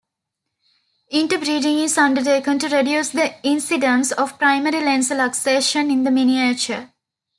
Interbreeding 1.11 1.77
is 1.77 1.95
undertaken 1.95 2.57
to 2.57 2.75
reduce 2.75 3.09
the 3.11 3.35
incidence 3.45 4.11
of 4.11 4.39
Primary 4.39 4.83
Lens 4.83 5.11
Luxation 5.11 5.91
in 5.91 6.05
the 6.05 6.09
Miniature. 6.09 6.91